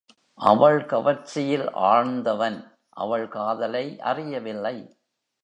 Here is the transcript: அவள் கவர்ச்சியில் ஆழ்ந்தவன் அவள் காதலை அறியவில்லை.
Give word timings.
அவள் 0.39 0.85
கவர்ச்சியில் 0.85 1.67
ஆழ்ந்தவன் 1.67 2.57
அவள் 2.89 3.27
காதலை 3.27 3.99
அறியவில்லை. 4.01 4.75